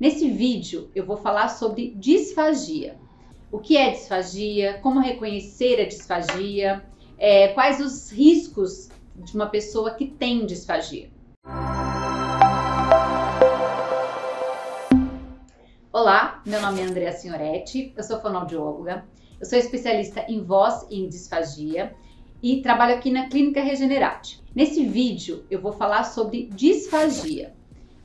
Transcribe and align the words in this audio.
Nesse 0.00 0.30
vídeo 0.30 0.92
eu 0.94 1.04
vou 1.04 1.16
falar 1.16 1.48
sobre 1.48 1.92
disfagia. 1.96 2.96
O 3.50 3.58
que 3.58 3.76
é 3.76 3.90
disfagia, 3.90 4.78
como 4.80 5.00
reconhecer 5.00 5.80
a 5.80 5.88
disfagia, 5.88 6.84
é, 7.18 7.48
quais 7.48 7.80
os 7.80 8.08
riscos 8.12 8.90
de 9.16 9.34
uma 9.34 9.48
pessoa 9.48 9.90
que 9.94 10.06
tem 10.06 10.46
disfagia. 10.46 11.10
Olá, 15.92 16.42
meu 16.46 16.62
nome 16.62 16.80
é 16.80 16.84
Andrea 16.84 17.10
Signoretti, 17.10 17.92
eu 17.96 18.04
sou 18.04 18.20
fonoaudióloga, 18.20 19.04
eu 19.40 19.46
sou 19.46 19.58
especialista 19.58 20.24
em 20.28 20.44
voz 20.44 20.86
e 20.88 21.00
em 21.00 21.08
disfagia 21.08 21.92
e 22.40 22.62
trabalho 22.62 22.94
aqui 22.94 23.10
na 23.10 23.28
Clínica 23.28 23.60
Regenerate. 23.60 24.40
Nesse 24.54 24.86
vídeo 24.86 25.44
eu 25.50 25.60
vou 25.60 25.72
falar 25.72 26.04
sobre 26.04 26.46
disfagia. 26.54 27.57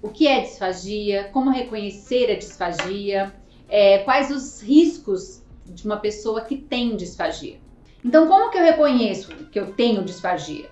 O 0.04 0.10
que 0.10 0.28
é 0.28 0.42
disfagia? 0.42 1.30
Como 1.32 1.50
reconhecer 1.50 2.30
a 2.30 2.38
disfagia? 2.38 3.34
É, 3.70 4.00
quais 4.00 4.30
os 4.30 4.62
riscos 4.62 5.42
de 5.66 5.86
uma 5.86 5.96
pessoa 5.96 6.42
que 6.42 6.58
tem 6.58 6.98
disfagia? 6.98 7.62
Então, 8.04 8.28
como 8.28 8.52
que 8.52 8.58
eu 8.58 8.64
reconheço 8.64 9.34
que 9.50 9.58
eu 9.58 9.72
tenho 9.72 10.04
disfagia? 10.04 10.70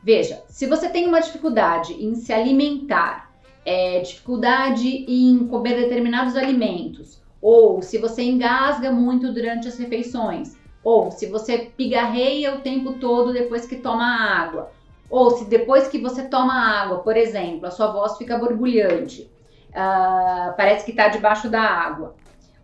Veja, 0.00 0.44
se 0.46 0.68
você 0.68 0.88
tem 0.88 1.08
uma 1.08 1.18
dificuldade 1.18 1.92
em 1.94 2.14
se 2.14 2.32
alimentar, 2.32 3.32
é, 3.64 3.98
dificuldade 3.98 5.06
em 5.08 5.44
comer 5.48 5.74
determinados 5.74 6.36
alimentos, 6.36 7.20
ou 7.40 7.82
se 7.82 7.98
você 7.98 8.22
engasga 8.22 8.92
muito 8.92 9.32
durante 9.32 9.66
as 9.66 9.76
refeições, 9.76 10.56
ou 10.84 11.10
se 11.10 11.26
você 11.26 11.72
pigarreia 11.76 12.54
o 12.54 12.60
tempo 12.60 12.92
todo 12.92 13.32
depois 13.32 13.66
que 13.66 13.76
toma 13.76 14.06
água, 14.06 14.70
ou 15.12 15.30
se 15.32 15.44
depois 15.44 15.88
que 15.88 15.98
você 15.98 16.22
toma 16.22 16.54
água, 16.54 17.00
por 17.00 17.18
exemplo, 17.18 17.66
a 17.66 17.70
sua 17.70 17.92
voz 17.92 18.16
fica 18.16 18.38
borbulhante, 18.38 19.30
uh, 19.68 20.56
parece 20.56 20.86
que 20.86 20.90
está 20.92 21.08
debaixo 21.08 21.50
da 21.50 21.60
água. 21.60 22.14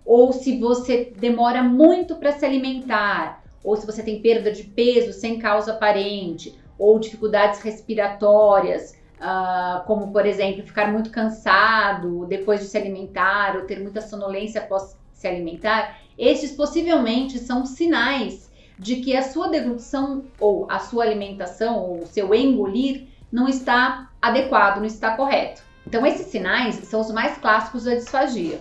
Ou 0.02 0.32
se 0.32 0.58
você 0.58 1.12
demora 1.14 1.62
muito 1.62 2.16
para 2.16 2.32
se 2.32 2.46
alimentar, 2.46 3.44
ou 3.62 3.76
se 3.76 3.84
você 3.84 4.02
tem 4.02 4.22
perda 4.22 4.50
de 4.50 4.64
peso 4.64 5.12
sem 5.12 5.38
causa 5.38 5.72
aparente, 5.72 6.58
ou 6.78 6.98
dificuldades 6.98 7.60
respiratórias, 7.60 8.96
uh, 9.20 9.84
como 9.84 10.10
por 10.10 10.24
exemplo 10.24 10.62
ficar 10.62 10.90
muito 10.90 11.10
cansado 11.10 12.24
depois 12.24 12.60
de 12.60 12.66
se 12.66 12.78
alimentar, 12.78 13.56
ou 13.56 13.66
ter 13.66 13.78
muita 13.78 14.00
sonolência 14.00 14.62
após 14.62 14.96
se 15.12 15.28
alimentar, 15.28 15.98
estes 16.16 16.52
possivelmente 16.52 17.38
são 17.38 17.66
sinais 17.66 18.47
de 18.78 18.96
que 18.96 19.16
a 19.16 19.22
sua 19.22 19.48
deglutição 19.48 20.24
ou 20.38 20.70
a 20.70 20.78
sua 20.78 21.04
alimentação 21.04 21.78
ou 21.78 22.02
o 22.02 22.06
seu 22.06 22.34
engolir 22.34 23.08
não 23.30 23.48
está 23.48 24.10
adequado, 24.22 24.78
não 24.78 24.84
está 24.84 25.16
correto. 25.16 25.62
Então, 25.86 26.06
esses 26.06 26.26
sinais 26.26 26.76
são 26.76 27.00
os 27.00 27.10
mais 27.10 27.38
clássicos 27.38 27.84
da 27.84 27.94
disfagia. 27.94 28.60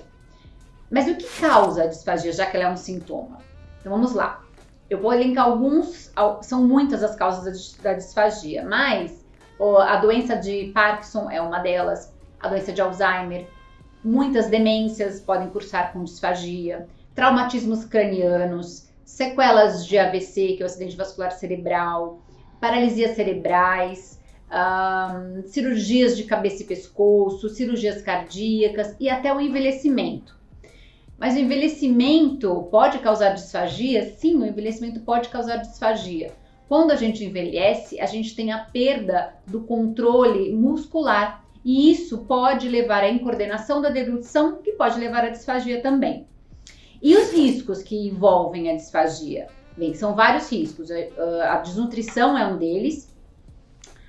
Mas 0.90 1.08
o 1.08 1.16
que 1.16 1.28
causa 1.40 1.84
a 1.84 1.88
disfagia, 1.88 2.32
já 2.32 2.46
que 2.46 2.56
ela 2.56 2.66
é 2.66 2.70
um 2.70 2.78
sintoma? 2.78 3.40
Então, 3.80 3.92
vamos 3.92 4.14
lá. 4.14 4.44
Eu 4.90 5.02
vou 5.02 5.14
elencar 5.14 5.46
alguns, 5.46 6.12
são 6.42 6.66
muitas 6.66 7.04
as 7.04 7.16
causas 7.16 7.74
da 7.84 7.94
disfagia, 7.94 8.64
mas 8.64 9.26
a 9.60 9.98
doença 9.98 10.38
de 10.38 10.72
Parkinson 10.74 11.30
é 11.30 11.42
uma 11.42 11.60
delas, 11.60 12.14
a 12.40 12.48
doença 12.48 12.72
de 12.72 12.80
Alzheimer, 12.82 13.48
muitas 14.04 14.50
demências 14.50 15.20
podem 15.20 15.50
cursar 15.50 15.92
com 15.92 16.06
disfagia, 16.06 16.88
traumatismos 17.14 17.84
cranianos, 17.84 18.87
sequelas 19.08 19.86
de 19.86 19.98
AVC, 19.98 20.56
que 20.58 20.62
é 20.62 20.64
o 20.64 20.66
acidente 20.66 20.98
vascular 20.98 21.32
cerebral, 21.32 22.20
paralisias 22.60 23.16
cerebrais, 23.16 24.20
cirurgias 25.46 26.18
de 26.18 26.26
cabeça 26.26 26.62
e 26.62 26.66
pescoço, 26.66 27.48
cirurgias 27.48 28.02
cardíacas 28.02 28.96
e 29.00 29.10
até 29.10 29.34
o 29.34 29.40
envelhecimento. 29.40 30.38
Mas 31.18 31.36
o 31.36 31.40
envelhecimento 31.40 32.68
pode 32.70 33.00
causar 33.00 33.30
disfagia? 33.30 34.04
Sim, 34.18 34.36
o 34.36 34.46
envelhecimento 34.46 35.00
pode 35.00 35.30
causar 35.30 35.58
disfagia. 35.58 36.34
Quando 36.68 36.92
a 36.92 36.96
gente 36.96 37.24
envelhece, 37.24 38.00
a 38.02 38.06
gente 38.06 38.36
tem 38.36 38.52
a 38.52 38.60
perda 38.60 39.34
do 39.48 39.62
controle 39.62 40.52
muscular 40.52 41.46
e 41.64 41.90
isso 41.90 42.26
pode 42.26 42.68
levar 42.68 43.04
à 43.04 43.10
incoordenação 43.10 43.82
da 43.82 43.90
deglutição, 43.90 44.62
que 44.62 44.74
pode 44.74 45.00
levar 45.00 45.24
à 45.24 45.30
disfagia 45.30 45.82
também. 45.82 46.28
E 47.02 47.16
os 47.16 47.32
riscos 47.32 47.84
que 47.84 48.08
envolvem 48.08 48.72
a 48.72 48.76
disfagia? 48.76 49.48
Bem, 49.78 49.94
são 49.94 50.16
vários 50.16 50.52
riscos. 50.52 50.90
A 50.92 51.58
desnutrição 51.58 52.38
é 52.38 52.48
um 52.48 52.58
deles, 52.58 53.16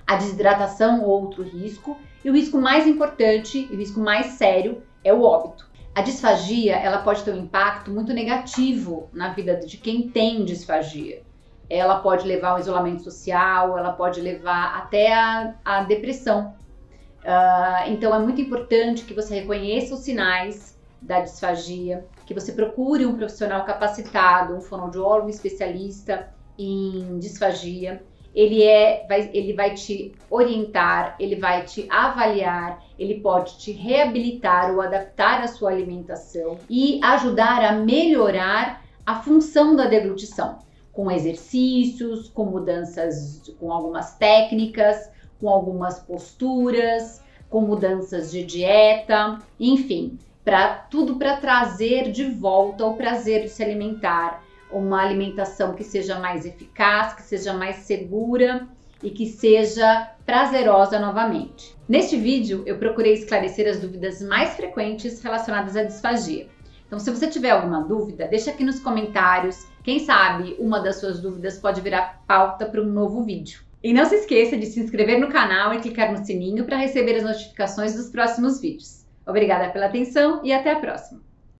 a 0.07 0.15
desidratação, 0.15 1.03
outro 1.03 1.43
risco, 1.43 1.97
e 2.25 2.29
o 2.29 2.33
risco 2.33 2.57
mais 2.57 2.87
importante, 2.87 3.69
o 3.71 3.75
risco 3.75 3.99
mais 3.99 4.27
sério, 4.31 4.81
é 5.03 5.13
o 5.13 5.21
óbito. 5.21 5.69
A 5.93 6.01
disfagia, 6.01 6.75
ela 6.75 6.99
pode 6.99 7.23
ter 7.23 7.31
um 7.31 7.37
impacto 7.37 7.91
muito 7.91 8.13
negativo 8.13 9.09
na 9.13 9.33
vida 9.33 9.55
de 9.57 9.77
quem 9.77 10.09
tem 10.09 10.43
disfagia. 10.43 11.21
Ela 11.69 11.99
pode 11.99 12.27
levar 12.27 12.51
ao 12.51 12.59
isolamento 12.59 13.03
social, 13.03 13.77
ela 13.77 13.93
pode 13.93 14.19
levar 14.19 14.75
até 14.77 15.13
a, 15.13 15.55
a 15.63 15.83
depressão. 15.83 16.55
Uh, 17.19 17.89
então 17.89 18.15
é 18.15 18.19
muito 18.19 18.41
importante 18.41 19.03
que 19.03 19.13
você 19.13 19.41
reconheça 19.41 19.93
os 19.93 19.99
sinais 19.99 20.78
da 21.01 21.21
disfagia, 21.21 22.05
que 22.25 22.33
você 22.33 22.51
procure 22.51 23.05
um 23.05 23.15
profissional 23.15 23.65
capacitado, 23.65 24.55
um 24.55 24.61
fonoaudiólogo 24.61 25.29
especialista 25.29 26.29
em 26.57 27.17
disfagia. 27.19 28.03
Ele, 28.35 28.63
é, 28.63 29.05
vai, 29.07 29.29
ele 29.33 29.53
vai 29.53 29.73
te 29.73 30.13
orientar, 30.29 31.15
ele 31.19 31.35
vai 31.35 31.65
te 31.65 31.87
avaliar, 31.89 32.83
ele 32.97 33.21
pode 33.21 33.57
te 33.57 33.71
reabilitar 33.71 34.71
ou 34.71 34.81
adaptar 34.81 35.41
a 35.41 35.47
sua 35.47 35.71
alimentação 35.71 36.59
e 36.69 36.99
ajudar 37.03 37.63
a 37.63 37.71
melhorar 37.71 38.83
a 39.03 39.15
função 39.23 39.75
da 39.75 39.85
deglutição, 39.85 40.59
com 40.93 41.09
exercícios, 41.09 42.29
com 42.29 42.45
mudanças, 42.45 43.41
com 43.59 43.71
algumas 43.71 44.15
técnicas, 44.15 45.09
com 45.39 45.49
algumas 45.49 45.99
posturas, 45.99 47.23
com 47.49 47.61
mudanças 47.61 48.29
de 48.29 48.43
dieta, 48.43 49.39
enfim 49.59 50.19
para 50.49 50.69
tudo 50.89 51.17
para 51.17 51.37
trazer 51.37 52.11
de 52.11 52.25
volta 52.25 52.83
o 52.83 52.95
prazer 52.95 53.43
de 53.43 53.49
se 53.49 53.61
alimentar, 53.61 54.43
uma 54.71 54.99
alimentação 54.99 55.75
que 55.75 55.83
seja 55.83 56.17
mais 56.17 56.43
eficaz, 56.43 57.13
que 57.13 57.21
seja 57.21 57.53
mais 57.53 57.75
segura 57.75 58.67
e 59.03 59.11
que 59.11 59.27
seja 59.27 60.11
prazerosa 60.25 60.97
novamente. 60.97 61.77
Neste 61.87 62.17
vídeo 62.17 62.63
eu 62.65 62.79
procurei 62.79 63.13
esclarecer 63.13 63.69
as 63.69 63.79
dúvidas 63.79 64.23
mais 64.23 64.55
frequentes 64.55 65.21
relacionadas 65.21 65.75
à 65.75 65.83
disfagia. 65.83 66.47
Então, 66.87 66.97
se 66.97 67.11
você 67.11 67.27
tiver 67.27 67.51
alguma 67.51 67.83
dúvida, 67.83 68.27
deixa 68.27 68.49
aqui 68.49 68.63
nos 68.63 68.79
comentários. 68.79 69.67
Quem 69.83 69.99
sabe 69.99 70.55
uma 70.57 70.79
das 70.79 70.95
suas 70.95 71.19
dúvidas 71.21 71.59
pode 71.59 71.79
virar 71.79 72.23
pauta 72.25 72.65
para 72.65 72.81
um 72.81 72.87
novo 72.87 73.21
vídeo. 73.21 73.61
E 73.83 73.93
não 73.93 74.05
se 74.05 74.15
esqueça 74.15 74.57
de 74.57 74.65
se 74.65 74.79
inscrever 74.79 75.19
no 75.19 75.29
canal 75.29 75.75
e 75.75 75.79
clicar 75.79 76.11
no 76.11 76.25
sininho 76.25 76.65
para 76.65 76.77
receber 76.77 77.17
as 77.17 77.23
notificações 77.23 77.93
dos 77.93 78.09
próximos 78.09 78.59
vídeos. 78.59 78.98
Obrigada 79.29 79.71
pela 79.71 79.85
atenção 79.85 80.41
e 80.43 80.51
até 80.51 80.71
a 80.71 80.79
próxima! 80.79 81.28